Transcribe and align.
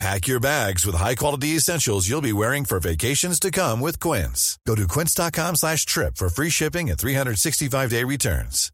Pack 0.00 0.26
your 0.26 0.40
bags 0.40 0.84
with 0.84 0.96
high-quality 0.96 1.56
essentials 1.56 2.08
you'll 2.08 2.20
be 2.20 2.32
wearing 2.32 2.64
for 2.64 2.80
vacations 2.80 3.38
to 3.38 3.50
come 3.50 3.80
with 3.80 4.00
Quince. 4.00 4.58
Go 4.66 4.74
to 4.74 4.88
quince.com 4.88 5.56
slash 5.56 5.86
trip 5.86 6.16
for 6.16 6.28
free 6.28 6.50
shipping 6.50 6.90
and 6.90 6.98
365-day 6.98 8.02
returns. 8.04 8.70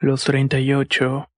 Los 0.00 0.24
38. 0.24 1.28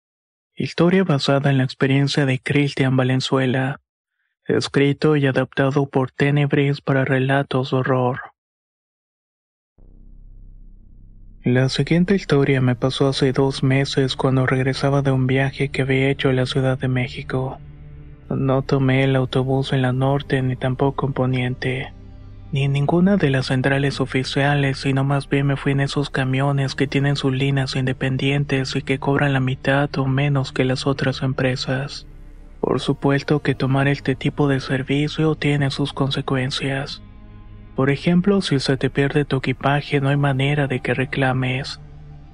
Historia 0.54 1.04
basada 1.04 1.50
en 1.50 1.58
la 1.58 1.64
experiencia 1.64 2.24
de 2.24 2.38
Cristian 2.38 2.96
Valenzuela. 2.96 3.83
Escrito 4.46 5.16
y 5.16 5.26
adaptado 5.26 5.86
por 5.86 6.10
Tenebris 6.10 6.82
para 6.82 7.06
relatos 7.06 7.70
de 7.70 7.78
horror. 7.78 8.20
La 11.42 11.70
siguiente 11.70 12.14
historia 12.14 12.60
me 12.60 12.74
pasó 12.74 13.08
hace 13.08 13.32
dos 13.32 13.62
meses 13.62 14.16
cuando 14.16 14.46
regresaba 14.46 15.00
de 15.00 15.12
un 15.12 15.26
viaje 15.26 15.70
que 15.70 15.80
había 15.80 16.10
hecho 16.10 16.28
a 16.28 16.34
la 16.34 16.44
Ciudad 16.44 16.78
de 16.78 16.88
México. 16.88 17.58
No 18.28 18.60
tomé 18.60 19.04
el 19.04 19.16
autobús 19.16 19.72
en 19.72 19.80
la 19.80 19.94
norte 19.94 20.42
ni 20.42 20.56
tampoco 20.56 21.06
en 21.06 21.14
poniente, 21.14 21.92
ni 22.52 22.64
en 22.64 22.72
ninguna 22.72 23.16
de 23.16 23.30
las 23.30 23.46
centrales 23.46 23.98
oficiales, 23.98 24.76
sino 24.76 25.04
más 25.04 25.26
bien 25.26 25.46
me 25.46 25.56
fui 25.56 25.72
en 25.72 25.80
esos 25.80 26.10
camiones 26.10 26.74
que 26.74 26.86
tienen 26.86 27.16
sus 27.16 27.32
líneas 27.32 27.76
independientes 27.76 28.76
y 28.76 28.82
que 28.82 28.98
cobran 28.98 29.32
la 29.32 29.40
mitad 29.40 29.88
o 29.96 30.06
menos 30.06 30.52
que 30.52 30.64
las 30.64 30.86
otras 30.86 31.22
empresas. 31.22 32.06
Por 32.64 32.80
supuesto 32.80 33.42
que 33.42 33.54
tomar 33.54 33.88
este 33.88 34.14
tipo 34.14 34.48
de 34.48 34.58
servicio 34.58 35.34
tiene 35.34 35.70
sus 35.70 35.92
consecuencias. 35.92 37.02
Por 37.76 37.90
ejemplo, 37.90 38.40
si 38.40 38.58
se 38.58 38.78
te 38.78 38.88
pierde 38.88 39.26
tu 39.26 39.36
equipaje 39.36 40.00
no 40.00 40.08
hay 40.08 40.16
manera 40.16 40.66
de 40.66 40.80
que 40.80 40.94
reclames. 40.94 41.78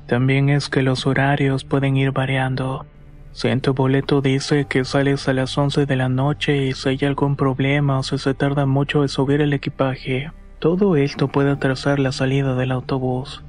También 0.06 0.48
es 0.48 0.68
que 0.68 0.82
los 0.82 1.04
horarios 1.04 1.64
pueden 1.64 1.96
ir 1.96 2.12
variando. 2.12 2.86
Si 3.32 3.48
en 3.48 3.60
tu 3.60 3.74
boleto 3.74 4.20
dice 4.20 4.66
que 4.66 4.84
sales 4.84 5.26
a 5.28 5.32
las 5.32 5.58
11 5.58 5.84
de 5.84 5.96
la 5.96 6.08
noche 6.08 6.64
y 6.68 6.74
si 6.74 6.90
hay 6.90 6.98
algún 7.02 7.34
problema 7.34 7.98
o 7.98 8.04
si 8.04 8.16
se 8.16 8.32
tarda 8.32 8.66
mucho 8.66 9.02
en 9.02 9.08
subir 9.08 9.40
el 9.40 9.52
equipaje, 9.52 10.30
todo 10.60 10.94
esto 10.94 11.26
puede 11.26 11.50
atrasar 11.50 11.98
la 11.98 12.12
salida 12.12 12.54
del 12.54 12.70
autobús. 12.70 13.42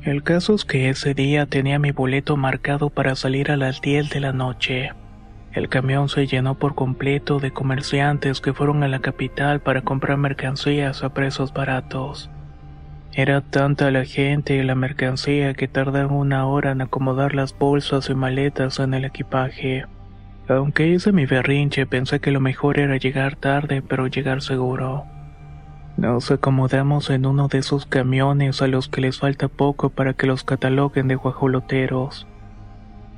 El 0.00 0.22
caso 0.22 0.54
es 0.54 0.64
que 0.64 0.88
ese 0.88 1.12
día 1.12 1.44
tenía 1.44 1.78
mi 1.78 1.90
boleto 1.92 2.38
marcado 2.38 2.88
para 2.88 3.16
salir 3.16 3.50
a 3.50 3.58
las 3.58 3.82
10 3.82 4.08
de 4.08 4.20
la 4.20 4.32
noche. 4.32 4.92
El 5.52 5.68
camión 5.68 6.08
se 6.08 6.26
llenó 6.26 6.54
por 6.54 6.76
completo 6.76 7.40
de 7.40 7.50
comerciantes 7.50 8.40
que 8.40 8.52
fueron 8.52 8.84
a 8.84 8.88
la 8.88 9.00
capital 9.00 9.60
para 9.60 9.82
comprar 9.82 10.16
mercancías 10.16 11.02
a 11.02 11.12
precios 11.12 11.52
baratos. 11.52 12.30
Era 13.12 13.40
tanta 13.40 13.90
la 13.90 14.04
gente 14.04 14.54
y 14.54 14.62
la 14.62 14.76
mercancía 14.76 15.54
que 15.54 15.66
tardaron 15.66 16.12
una 16.12 16.46
hora 16.46 16.70
en 16.70 16.82
acomodar 16.82 17.34
las 17.34 17.58
bolsas 17.58 18.08
y 18.08 18.14
maletas 18.14 18.78
en 18.78 18.94
el 18.94 19.04
equipaje. 19.04 19.86
Aunque 20.48 20.86
hice 20.86 21.10
mi 21.10 21.26
berrinche, 21.26 21.86
pensé 21.86 22.20
que 22.20 22.30
lo 22.30 22.40
mejor 22.40 22.78
era 22.78 22.96
llegar 22.96 23.34
tarde, 23.34 23.82
pero 23.82 24.06
llegar 24.06 24.42
seguro. 24.42 25.04
Nos 25.96 26.30
acomodamos 26.30 27.10
en 27.10 27.26
uno 27.26 27.48
de 27.48 27.58
esos 27.58 27.86
camiones 27.86 28.62
a 28.62 28.68
los 28.68 28.88
que 28.88 29.00
les 29.00 29.18
falta 29.18 29.48
poco 29.48 29.90
para 29.90 30.14
que 30.14 30.28
los 30.28 30.44
cataloguen 30.44 31.08
de 31.08 31.16
guajoloteros. 31.16 32.28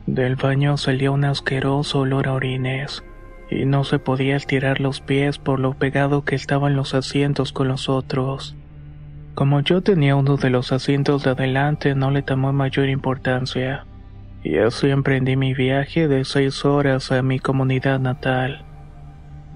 Del 0.06 0.34
baño 0.34 0.76
salía 0.76 1.12
un 1.12 1.24
asqueroso 1.24 2.00
olor 2.00 2.26
a 2.26 2.32
orines, 2.32 3.04
y 3.50 3.66
no 3.66 3.84
se 3.84 4.00
podía 4.00 4.34
estirar 4.34 4.80
los 4.80 5.00
pies 5.00 5.38
por 5.38 5.60
lo 5.60 5.74
pegado 5.74 6.24
que 6.24 6.34
estaban 6.34 6.74
los 6.74 6.94
asientos 6.94 7.52
con 7.52 7.68
los 7.68 7.88
otros. 7.88 8.56
Como 9.34 9.60
yo 9.60 9.80
tenía 9.80 10.16
uno 10.16 10.36
de 10.36 10.50
los 10.50 10.72
asientos 10.72 11.22
de 11.22 11.30
adelante, 11.30 11.94
no 11.94 12.10
le 12.10 12.22
tomó 12.22 12.52
mayor 12.52 12.88
importancia, 12.88 13.86
y 14.42 14.58
así 14.58 14.90
emprendí 14.90 15.36
mi 15.36 15.54
viaje 15.54 16.08
de 16.08 16.24
seis 16.24 16.64
horas 16.64 17.12
a 17.12 17.22
mi 17.22 17.38
comunidad 17.38 18.00
natal. 18.00 18.64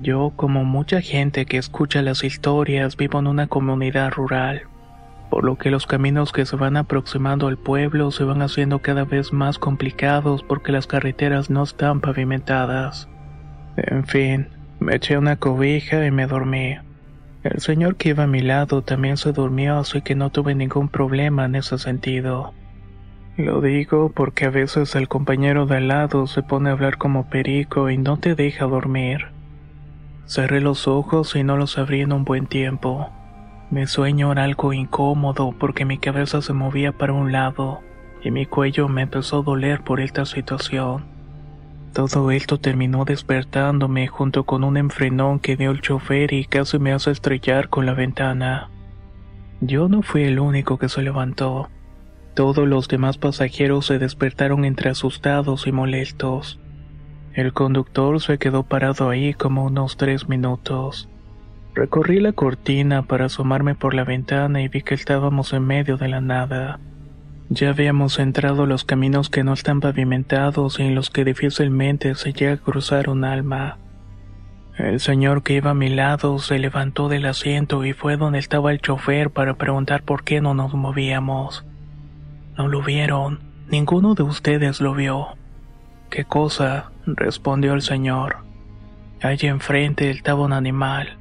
Yo, 0.00 0.32
como 0.36 0.64
mucha 0.64 1.00
gente 1.00 1.44
que 1.44 1.56
escucha 1.56 2.02
las 2.02 2.22
historias, 2.22 2.96
vivo 2.96 3.18
en 3.18 3.26
una 3.26 3.48
comunidad 3.48 4.12
rural 4.12 4.62
por 5.30 5.44
lo 5.44 5.56
que 5.56 5.70
los 5.70 5.86
caminos 5.86 6.32
que 6.32 6.46
se 6.46 6.56
van 6.56 6.76
aproximando 6.76 7.48
al 7.48 7.58
pueblo 7.58 8.10
se 8.10 8.24
van 8.24 8.42
haciendo 8.42 8.80
cada 8.80 9.04
vez 9.04 9.32
más 9.32 9.58
complicados 9.58 10.42
porque 10.42 10.72
las 10.72 10.86
carreteras 10.86 11.50
no 11.50 11.62
están 11.62 12.00
pavimentadas. 12.00 13.08
En 13.76 14.06
fin, 14.06 14.48
me 14.80 14.96
eché 14.96 15.18
una 15.18 15.36
cobija 15.36 16.06
y 16.06 16.10
me 16.10 16.26
dormí. 16.26 16.76
El 17.42 17.60
señor 17.60 17.96
que 17.96 18.10
iba 18.10 18.24
a 18.24 18.28
mi 18.28 18.40
lado 18.40 18.82
también 18.82 19.16
se 19.16 19.32
durmió, 19.32 19.78
así 19.78 20.02
que 20.02 20.14
no 20.14 20.30
tuve 20.30 20.54
ningún 20.54 20.88
problema 20.88 21.44
en 21.44 21.54
ese 21.54 21.78
sentido. 21.78 22.52
Lo 23.36 23.60
digo 23.60 24.10
porque 24.14 24.46
a 24.46 24.50
veces 24.50 24.94
el 24.94 25.08
compañero 25.08 25.66
de 25.66 25.76
al 25.76 25.88
lado 25.88 26.26
se 26.26 26.42
pone 26.42 26.70
a 26.70 26.72
hablar 26.72 26.96
como 26.96 27.28
perico 27.28 27.90
y 27.90 27.98
no 27.98 28.16
te 28.16 28.34
deja 28.34 28.64
dormir. 28.64 29.26
Cerré 30.26 30.60
los 30.60 30.88
ojos 30.88 31.36
y 31.36 31.44
no 31.44 31.56
los 31.56 31.78
abrí 31.78 32.00
en 32.00 32.12
un 32.12 32.24
buen 32.24 32.46
tiempo. 32.46 33.10
Mi 33.70 33.86
sueño 33.86 34.30
era 34.30 34.44
algo 34.44 34.72
incómodo 34.72 35.52
porque 35.58 35.84
mi 35.84 35.98
cabeza 35.98 36.40
se 36.40 36.52
movía 36.52 36.92
para 36.92 37.12
un 37.12 37.32
lado 37.32 37.80
y 38.22 38.30
mi 38.30 38.46
cuello 38.46 38.88
me 38.88 39.02
empezó 39.02 39.40
a 39.40 39.42
doler 39.42 39.82
por 39.82 40.00
esta 40.00 40.24
situación. 40.24 41.04
Todo 41.92 42.30
esto 42.30 42.58
terminó 42.58 43.04
despertándome 43.04 44.06
junto 44.06 44.44
con 44.44 44.62
un 44.64 44.76
enfrenón 44.76 45.40
que 45.40 45.56
dio 45.56 45.70
el 45.70 45.80
chofer 45.80 46.32
y 46.32 46.44
casi 46.44 46.78
me 46.78 46.92
hace 46.92 47.10
estrellar 47.10 47.68
con 47.68 47.86
la 47.86 47.94
ventana. 47.94 48.70
Yo 49.60 49.88
no 49.88 50.02
fui 50.02 50.24
el 50.24 50.38
único 50.38 50.78
que 50.78 50.88
se 50.88 51.02
levantó. 51.02 51.68
Todos 52.34 52.68
los 52.68 52.86
demás 52.86 53.16
pasajeros 53.16 53.86
se 53.86 53.98
despertaron 53.98 54.64
entre 54.64 54.90
asustados 54.90 55.66
y 55.66 55.72
molestos. 55.72 56.60
El 57.32 57.52
conductor 57.52 58.20
se 58.20 58.38
quedó 58.38 58.62
parado 58.62 59.08
ahí 59.08 59.32
como 59.32 59.64
unos 59.64 59.96
tres 59.96 60.28
minutos. 60.28 61.08
Recorrí 61.76 62.20
la 62.20 62.32
cortina 62.32 63.02
para 63.02 63.26
asomarme 63.26 63.74
por 63.74 63.92
la 63.92 64.02
ventana 64.02 64.62
y 64.62 64.68
vi 64.68 64.80
que 64.80 64.94
estábamos 64.94 65.52
en 65.52 65.66
medio 65.66 65.98
de 65.98 66.08
la 66.08 66.22
nada. 66.22 66.80
Ya 67.50 67.68
habíamos 67.68 68.18
entrado 68.18 68.64
los 68.64 68.84
caminos 68.84 69.28
que 69.28 69.44
no 69.44 69.52
están 69.52 69.80
pavimentados 69.80 70.80
y 70.80 70.84
en 70.84 70.94
los 70.94 71.10
que 71.10 71.26
difícilmente 71.26 72.14
se 72.14 72.32
llega 72.32 72.54
a 72.54 72.56
cruzar 72.56 73.10
un 73.10 73.24
alma. 73.24 73.76
El 74.78 75.00
señor 75.00 75.42
que 75.42 75.52
iba 75.52 75.72
a 75.72 75.74
mi 75.74 75.90
lado 75.90 76.38
se 76.38 76.58
levantó 76.58 77.10
del 77.10 77.26
asiento 77.26 77.84
y 77.84 77.92
fue 77.92 78.16
donde 78.16 78.38
estaba 78.38 78.72
el 78.72 78.80
chofer 78.80 79.28
para 79.28 79.58
preguntar 79.58 80.02
por 80.02 80.24
qué 80.24 80.40
no 80.40 80.54
nos 80.54 80.72
movíamos. 80.72 81.66
No 82.56 82.68
lo 82.68 82.80
vieron, 82.80 83.40
ninguno 83.68 84.14
de 84.14 84.22
ustedes 84.22 84.80
lo 84.80 84.94
vio. 84.94 85.36
¿Qué 86.08 86.24
cosa? 86.24 86.90
respondió 87.04 87.74
el 87.74 87.82
señor. 87.82 88.38
Allí 89.20 89.46
enfrente 89.46 90.08
estaba 90.08 90.42
un 90.42 90.54
animal. 90.54 91.18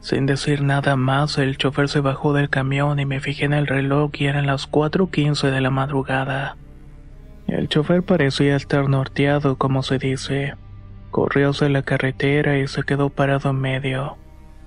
Sin 0.00 0.26
decir 0.26 0.62
nada 0.62 0.96
más, 0.96 1.38
el 1.38 1.56
chofer 1.56 1.88
se 1.88 2.00
bajó 2.00 2.32
del 2.32 2.48
camión 2.48 3.00
y 3.00 3.06
me 3.06 3.20
fijé 3.20 3.44
en 3.44 3.52
el 3.52 3.66
reloj 3.66 4.10
y 4.14 4.26
eran 4.26 4.46
las 4.46 4.70
4.15 4.70 5.50
de 5.50 5.60
la 5.60 5.70
madrugada. 5.70 6.56
El 7.46 7.68
chofer 7.68 8.02
parecía 8.02 8.56
estar 8.56 8.88
norteado, 8.88 9.56
como 9.56 9.82
se 9.82 9.98
dice. 9.98 10.54
Corrió 11.10 11.50
hacia 11.50 11.68
la 11.68 11.82
carretera 11.82 12.58
y 12.58 12.66
se 12.66 12.82
quedó 12.82 13.10
parado 13.10 13.50
en 13.50 13.60
medio. 13.60 14.16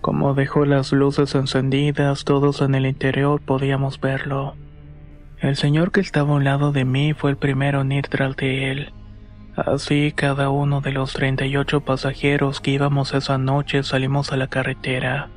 Como 0.01 0.33
dejó 0.33 0.65
las 0.65 0.94
luces 0.94 1.36
encendidas, 1.36 2.24
todos 2.24 2.62
en 2.62 2.75
el 2.75 2.86
interior 2.86 3.42
podíamos 3.42 4.00
verlo. 4.00 4.56
El 5.39 5.56
señor 5.56 5.92
que 5.92 6.00
estaba 6.00 6.31
a 6.31 6.36
un 6.36 6.44
lado 6.44 6.71
de 6.71 6.86
mí 6.86 7.13
fue 7.13 7.31
el 7.31 7.38
primero 7.38 7.81
en 7.81 7.92
ir 7.92 8.07
tras 8.07 8.36
de 8.38 8.71
él. 8.71 8.94
Así 9.65 10.13
cada 10.15 10.50
uno 10.50 10.79
de 10.79 10.94
los 10.94 11.11
38 11.11 11.81
pasajeros 11.81 12.61
que 12.61 12.71
íbamos 12.71 13.13
esa 13.13 13.38
noche 13.38 13.83
salimos 13.83 14.31
a 14.31 14.38
la 14.38 14.47
carretera. 14.47 15.27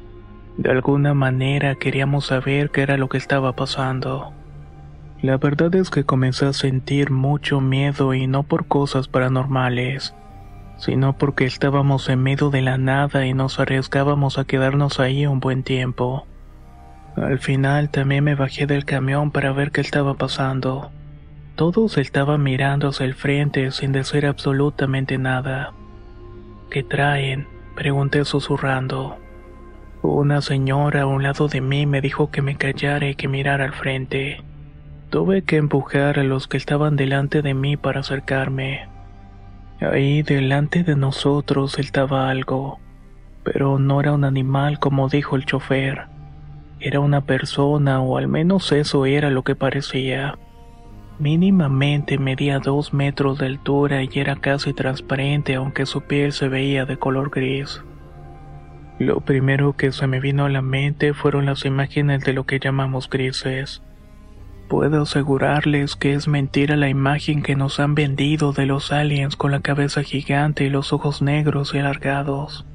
De 0.57 0.71
alguna 0.71 1.13
manera 1.13 1.75
queríamos 1.75 2.27
saber 2.27 2.71
qué 2.71 2.83
era 2.83 2.97
lo 2.97 3.09
que 3.09 3.19
estaba 3.19 3.57
pasando. 3.57 4.33
La 5.23 5.39
verdad 5.39 5.75
es 5.75 5.91
que 5.91 6.05
comencé 6.05 6.47
a 6.47 6.53
sentir 6.53 7.11
mucho 7.11 7.61
miedo 7.61 8.15
y 8.15 8.29
no 8.29 8.45
por 8.45 8.67
cosas 8.67 9.09
paranormales, 9.09 10.15
sino 10.77 11.19
porque 11.19 11.45
estábamos 11.45 12.09
en 12.09 12.23
medio 12.23 12.51
de 12.51 12.63
la 12.63 12.79
nada 12.79 13.27
y 13.27 13.35
nos 13.35 13.59
arriesgábamos 13.59 14.39
a 14.39 14.45
quedarnos 14.45 15.01
ahí 15.01 15.27
un 15.27 15.41
buen 15.41 15.65
tiempo. 15.65 16.27
Al 17.17 17.41
final 17.41 17.91
también 17.91 18.23
me 18.23 18.37
bajé 18.37 18.67
del 18.67 18.85
camión 18.85 19.33
para 19.33 19.53
ver 19.53 19.73
qué 19.73 19.81
estaba 19.81 20.15
pasando. 20.15 20.93
Todos 21.55 21.99
estaban 21.99 22.43
mirando 22.43 22.89
hacia 22.89 23.05
el 23.05 23.15
frente 23.15 23.71
sin 23.73 23.93
decir 23.93 24.27
absolutamente 24.27 25.19
nada. 25.19 25.75
¿Qué 26.71 26.83
traen? 26.83 27.47
Pregunté 27.75 28.25
susurrando. 28.25 29.19
Una 30.01 30.41
señora 30.41 31.03
a 31.03 31.07
un 31.07 31.23
lado 31.23 31.49
de 31.49 31.61
mí 31.61 31.85
me 31.85 32.01
dijo 32.01 32.31
que 32.31 32.41
me 32.41 32.57
callara 32.57 33.09
y 33.09 33.15
que 33.15 33.29
mirara 33.29 33.65
al 33.65 33.75
frente. 33.75 34.43
Tuve 35.11 35.43
que 35.43 35.59
empujar 35.59 36.19
a 36.19 36.25
los 36.25 36.49
que 36.49 36.57
estaban 36.57 36.97
delante 36.97 37.43
de 37.43 37.53
mí 37.53 37.77
para 37.77 38.01
acercarme. 38.01 38.89
Ahí 39.81 40.23
delante 40.23 40.85
de 40.85 40.97
nosotros 40.97 41.79
estaba 41.79 42.31
algo, 42.31 42.81
pero 43.45 43.79
no 43.79 44.01
era 44.01 44.13
un 44.13 44.25
animal 44.25 44.79
como 44.79 45.11
dijo 45.11 45.37
el 45.37 45.45
chofer. 45.45 46.07
Era 46.81 47.01
una 47.01 47.21
persona 47.21 48.01
o 48.01 48.17
al 48.17 48.27
menos 48.27 48.73
eso 48.73 49.05
era 49.05 49.29
lo 49.29 49.45
que 49.45 49.55
parecía. 49.55 50.39
Mínimamente 51.23 52.19
medía 52.19 52.59
dos 52.59 52.93
metros 52.93 53.39
de 53.39 53.47
altura 53.47 54.03
y 54.03 54.09
era 54.13 54.35
casi 54.35 54.73
transparente 54.73 55.55
aunque 55.55 55.87
su 55.87 56.01
piel 56.01 56.33
se 56.33 56.49
veía 56.49 56.85
de 56.85 56.97
color 56.97 57.31
gris. 57.31 57.81
Lo 58.99 59.21
primero 59.21 59.77
que 59.77 59.93
se 59.93 60.09
me 60.09 60.19
vino 60.19 60.47
a 60.47 60.49
la 60.49 60.63
mente 60.63 61.15
fueron 61.15 61.47
las 61.47 61.65
imágenes 61.65 62.25
de 62.25 62.33
lo 62.33 62.43
que 62.43 62.59
llamamos 62.59 63.09
grises. 63.09 63.83
Puedo 64.69 65.03
asegurarles 65.03 65.95
que 65.95 66.15
es 66.15 66.27
mentira 66.27 66.75
la 66.75 66.89
imagen 66.89 67.45
que 67.45 67.55
nos 67.55 67.79
han 67.79 67.95
vendido 67.95 68.53
de 68.53 68.67
los 68.67 68.91
aliens 68.91 69.37
con 69.37 69.53
la 69.53 69.61
cabeza 69.61 70.03
gigante 70.03 70.65
y 70.65 70.71
los 70.71 70.93
ojos 70.93 71.23
negros 71.23 71.73
y 71.73 71.79
alargados. 71.79 72.67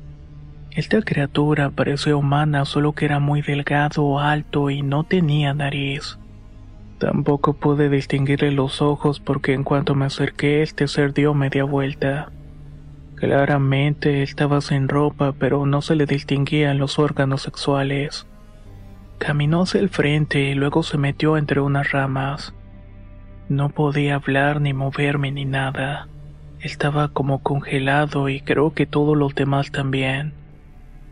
Esta 0.72 1.02
criatura 1.02 1.70
parecía 1.72 2.16
humana 2.16 2.64
solo 2.64 2.94
que 2.94 3.04
era 3.04 3.20
muy 3.20 3.42
delgado, 3.42 4.20
alto 4.20 4.70
y 4.70 4.84
no 4.84 5.04
tenía 5.04 5.54
nariz. 5.54 6.18
Tampoco 6.98 7.54
pude 7.54 7.90
distinguirle 7.90 8.52
los 8.52 8.82
ojos 8.82 9.20
porque 9.20 9.54
en 9.54 9.64
cuanto 9.64 9.94
me 9.94 10.06
acerqué 10.06 10.64
este 10.64 10.88
ser 10.88 11.14
dio 11.14 11.34
media 11.36 11.64
vuelta. 11.64 12.32
Claramente 13.16 14.24
estaba 14.24 14.62
sin 14.62 14.88
ropa 14.88 15.34
pero 15.38 15.66
no 15.66 15.82
se 15.82 15.96
le 15.96 16.06
distinguían 16.06 16.80
los 16.80 16.98
órganos 16.98 17.44
sexuales. 17.44 18.26
Caminó 19.20 19.64
hacia 19.64 19.80
el 19.80 19.90
frente 19.90 20.40
y 20.50 20.56
luego 20.56 20.84
se 20.84 20.98
metió 20.98 21.38
entre 21.38 21.60
unas 21.60 21.92
ramas. 21.92 22.54
No 23.50 23.70
podía 23.70 24.16
hablar 24.16 24.60
ni 24.60 24.74
moverme 24.74 25.32
ni 25.32 25.46
nada. 25.46 26.08
Estaba 26.60 27.10
como 27.10 27.44
congelado 27.44 28.30
y 28.30 28.42
creo 28.42 28.74
que 28.74 28.88
todos 28.88 29.16
los 29.16 29.36
demás 29.36 29.72
también. 29.72 30.34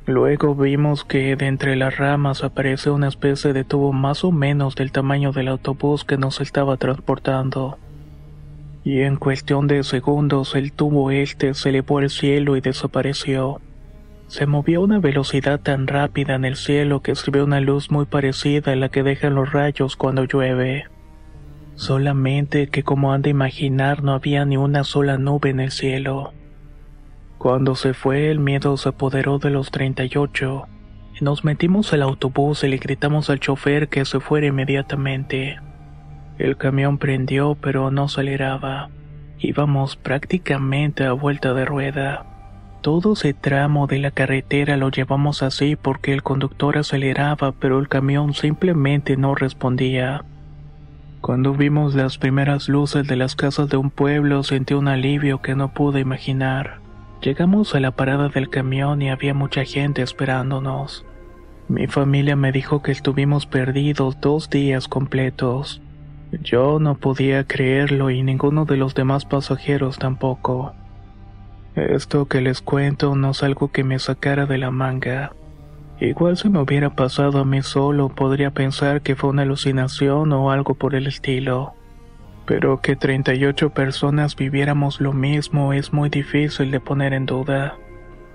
Luego 0.08 0.54
vimos 0.54 1.04
que 1.04 1.36
de 1.36 1.48
entre 1.48 1.76
las 1.76 1.98
ramas 1.98 2.44
aparece 2.44 2.92
una 2.92 3.08
especie 3.08 3.54
de 3.54 3.64
tubo 3.64 3.92
más 3.92 4.24
o 4.24 4.32
menos 4.32 4.76
del 4.76 4.92
tamaño 4.92 5.32
del 5.32 5.48
autobús 5.48 6.06
que 6.06 6.18
nos 6.18 6.42
estaba 6.42 6.78
transportando. 6.78 7.80
Y 8.84 9.02
en 9.02 9.16
cuestión 9.16 9.66
de 9.66 9.84
segundos 9.84 10.54
el 10.54 10.74
tubo 10.74 11.10
este 11.10 11.56
se 11.56 11.70
elevó 11.70 11.98
al 11.98 12.12
cielo 12.12 12.56
y 12.56 12.62
desapareció. 12.62 13.62
Se 14.28 14.46
movió 14.46 14.82
a 14.82 14.84
una 14.84 15.00
velocidad 15.00 15.60
tan 15.60 15.88
rápida 15.88 16.36
en 16.36 16.46
el 16.46 16.56
cielo 16.56 17.02
que 17.02 17.12
escribió 17.12 17.44
una 17.44 17.60
luz 17.60 17.90
muy 17.90 18.06
parecida 18.06 18.74
a 18.74 18.76
la 18.76 18.90
que 18.90 19.02
dejan 19.02 19.34
los 19.34 19.54
rayos 19.54 19.96
cuando 19.96 20.26
llueve. 20.26 20.86
Solamente 21.74 22.68
que 22.68 22.84
como 22.84 23.12
han 23.12 23.24
de 23.24 23.32
imaginar 23.32 24.04
no 24.04 24.14
había 24.14 24.46
ni 24.46 24.56
una 24.56 24.84
sola 24.84 25.18
nube 25.18 25.50
en 25.50 25.62
el 25.62 25.72
cielo. 25.72 26.32
Cuando 27.46 27.76
se 27.76 27.94
fue, 27.94 28.32
el 28.32 28.40
miedo 28.40 28.76
se 28.76 28.90
apoderó 28.90 29.38
de 29.38 29.52
los 29.52 29.70
38. 29.70 30.66
Y 31.22 31.24
nos 31.24 31.44
metimos 31.46 31.94
al 31.94 32.02
autobús 32.02 32.64
y 32.64 32.68
le 32.68 32.78
gritamos 32.78 33.30
al 33.30 33.40
chofer 33.40 33.88
que 33.88 34.04
se 34.04 34.20
fuera 34.20 34.48
inmediatamente. 34.48 35.60
El 36.40 36.58
camión 36.58 36.98
prendió, 36.98 37.54
pero 37.54 37.92
no 37.92 38.06
aceleraba. 38.06 38.90
Íbamos 39.38 39.96
prácticamente 39.96 41.04
a 41.04 41.12
vuelta 41.12 41.54
de 41.54 41.66
rueda. 41.66 42.26
Todo 42.82 43.14
ese 43.14 43.36
tramo 43.36 43.86
de 43.86 44.00
la 44.00 44.10
carretera 44.10 44.76
lo 44.76 44.90
llevamos 44.90 45.44
así 45.44 45.76
porque 45.76 46.14
el 46.14 46.24
conductor 46.24 46.80
aceleraba, 46.80 47.52
pero 47.52 47.78
el 47.78 47.88
camión 47.88 48.34
simplemente 48.34 49.18
no 49.18 49.36
respondía. 49.36 50.26
Cuando 51.22 51.54
vimos 51.54 51.94
las 51.94 52.18
primeras 52.18 52.68
luces 52.70 53.06
de 53.06 53.16
las 53.16 53.36
casas 53.36 53.70
de 53.70 53.78
un 53.78 53.92
pueblo 53.92 54.42
sentí 54.42 54.74
un 54.74 54.88
alivio 54.88 55.44
que 55.44 55.54
no 55.54 55.76
pude 55.76 56.00
imaginar. 56.00 56.84
Llegamos 57.26 57.74
a 57.74 57.80
la 57.80 57.90
parada 57.90 58.30
del 58.30 58.52
camión 58.52 59.02
y 59.02 59.10
había 59.10 59.34
mucha 59.34 59.66
gente 59.66 60.04
esperándonos. 60.04 61.08
Mi 61.68 61.88
familia 61.88 62.36
me 62.36 62.52
dijo 62.52 62.84
que 62.84 62.92
estuvimos 62.92 63.48
perdidos 63.48 64.22
dos 64.22 64.52
días 64.52 64.88
completos. 64.88 65.82
Yo 66.44 66.78
no 66.80 66.94
podía 67.00 67.44
creerlo 67.46 68.12
y 68.12 68.22
ninguno 68.22 68.66
de 68.66 68.78
los 68.78 68.94
demás 68.94 69.26
pasajeros 69.26 69.98
tampoco. 69.98 70.76
Esto 71.74 72.28
que 72.28 72.42
les 72.42 72.62
cuento 72.62 73.16
no 73.16 73.32
es 73.32 73.42
algo 73.42 73.72
que 73.72 73.84
me 73.84 73.98
sacara 73.98 74.46
de 74.46 74.60
la 74.60 74.70
manga. 74.70 75.32
Igual 76.00 76.38
si 76.38 76.48
me 76.50 76.62
hubiera 76.62 76.92
pasado 76.92 77.40
a 77.40 77.44
mí 77.44 77.64
solo 77.64 78.10
podría 78.10 78.52
pensar 78.52 79.02
que 79.02 79.16
fue 79.16 79.32
una 79.32 79.42
alucinación 79.42 80.32
o 80.32 80.52
algo 80.52 80.76
por 80.76 80.94
el 80.94 81.08
estilo. 81.08 81.74
Pero 82.46 82.80
que 82.82 82.96
38 82.96 83.72
personas 83.72 84.36
viviéramos 84.36 85.02
lo 85.02 85.14
mismo 85.14 85.74
es 85.74 85.94
muy 85.94 86.10
difícil 86.10 86.72
de 86.72 86.80
poner 86.80 87.14
en 87.14 87.26
duda. 87.26 87.78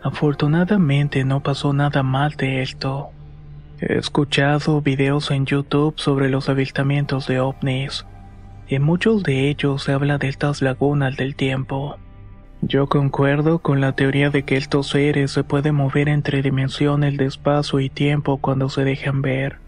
Afortunadamente 0.02 1.24
no 1.24 1.40
pasó 1.40 1.72
nada 1.72 2.02
mal 2.02 2.32
de 2.32 2.62
esto. 2.62 3.10
He 3.80 3.98
escuchado 3.98 4.80
videos 4.80 5.30
en 5.30 5.46
YouTube 5.46 5.94
sobre 5.96 6.28
los 6.28 6.48
avistamientos 6.48 7.26
de 7.26 7.40
ovnis. 7.40 8.04
En 8.68 8.82
muchos 8.82 9.22
de 9.22 9.48
ellos 9.48 9.84
se 9.84 9.92
habla 9.92 10.18
de 10.18 10.28
estas 10.28 10.60
lagunas 10.60 11.16
del 11.16 11.34
tiempo. 11.34 11.96
Yo 12.62 12.88
concuerdo 12.88 13.60
con 13.60 13.80
la 13.80 13.92
teoría 13.92 14.28
de 14.30 14.42
que 14.42 14.56
estos 14.56 14.88
seres 14.88 15.30
se 15.30 15.44
pueden 15.44 15.76
mover 15.76 16.08
entre 16.08 16.42
dimensiones 16.42 17.16
de 17.16 17.24
espacio 17.24 17.80
y 17.80 17.88
tiempo 17.88 18.36
cuando 18.38 18.68
se 18.68 18.84
dejan 18.84 19.22
ver. 19.22 19.58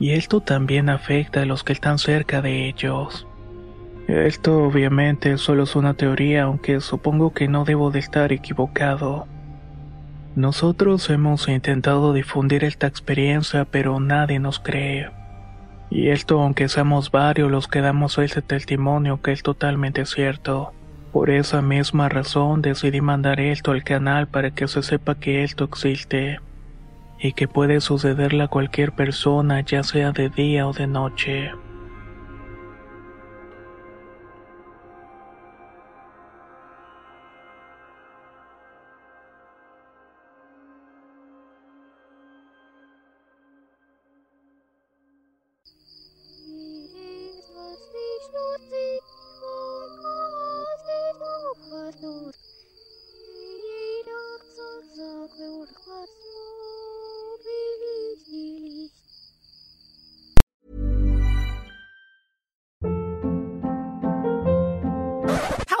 Y 0.00 0.10
esto 0.10 0.40
también 0.40 0.88
afecta 0.88 1.42
a 1.42 1.46
los 1.46 1.62
que 1.62 1.72
están 1.72 1.98
cerca 1.98 2.42
de 2.42 2.68
ellos. 2.68 3.26
Esto 4.06 4.62
obviamente 4.64 5.36
solo 5.36 5.64
es 5.64 5.74
una 5.74 5.94
teoría, 5.94 6.44
aunque 6.44 6.80
supongo 6.80 7.32
que 7.32 7.48
no 7.48 7.64
debo 7.64 7.90
de 7.90 7.98
estar 7.98 8.32
equivocado. 8.32 9.26
Nosotros 10.36 11.10
hemos 11.10 11.48
intentado 11.48 12.12
difundir 12.12 12.62
esta 12.62 12.86
experiencia, 12.86 13.64
pero 13.64 13.98
nadie 13.98 14.38
nos 14.38 14.60
cree. 14.60 15.10
Y 15.90 16.08
esto 16.08 16.40
aunque 16.40 16.68
seamos 16.68 17.10
varios 17.10 17.50
los 17.50 17.66
que 17.66 17.80
damos 17.80 18.18
ese 18.18 18.42
testimonio 18.42 19.20
que 19.22 19.32
es 19.32 19.42
totalmente 19.42 20.04
cierto. 20.06 20.72
Por 21.12 21.30
esa 21.30 21.60
misma 21.62 22.08
razón 22.08 22.62
decidí 22.62 23.00
mandar 23.00 23.40
esto 23.40 23.72
al 23.72 23.82
canal 23.82 24.28
para 24.28 24.52
que 24.52 24.68
se 24.68 24.82
sepa 24.82 25.14
que 25.16 25.42
esto 25.42 25.64
existe 25.64 26.38
y 27.18 27.32
que 27.32 27.48
puede 27.48 27.80
sucederle 27.80 28.44
a 28.44 28.48
cualquier 28.48 28.92
persona 28.92 29.62
ya 29.62 29.82
sea 29.82 30.12
de 30.12 30.28
día 30.28 30.68
o 30.68 30.72
de 30.72 30.86
noche. 30.86 31.50